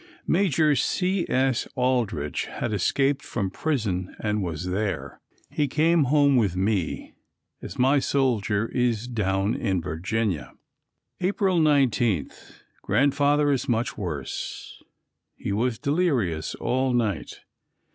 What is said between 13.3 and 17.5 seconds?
is much worse. He was delirious all night.